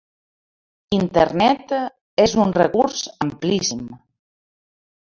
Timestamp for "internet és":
0.99-2.35